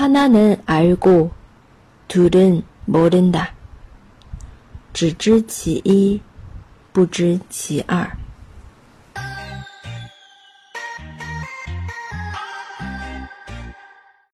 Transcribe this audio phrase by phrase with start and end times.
[0.00, 1.28] 하나는 알고
[2.08, 3.52] 둘은 모른 다.
[4.94, 6.22] 只知其一，
[6.90, 8.10] 不知其二。